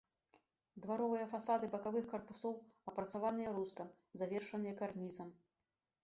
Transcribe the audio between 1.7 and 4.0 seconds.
бакавых карпусоў апрацаваныя рустам,